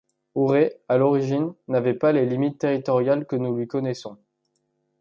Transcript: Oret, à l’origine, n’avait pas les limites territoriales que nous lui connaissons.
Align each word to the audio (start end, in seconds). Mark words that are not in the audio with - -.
Oret, 0.33 0.81
à 0.87 0.97
l’origine, 0.97 1.53
n’avait 1.67 1.93
pas 1.93 2.11
les 2.11 2.25
limites 2.25 2.57
territoriales 2.57 3.27
que 3.27 3.35
nous 3.35 3.55
lui 3.55 3.67
connaissons. 3.67 4.17